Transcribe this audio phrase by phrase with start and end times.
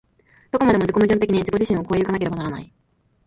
[0.51, 2.73] どこまでも自己矛盾的に自己自身を越え行かなければならない。